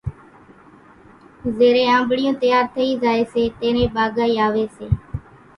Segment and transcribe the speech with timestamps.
[1.57, 4.87] زيرين آنٻڙِيون تيار ٿئِي زائيَ سي تيرين ٻاگھائِي آويَ سي۔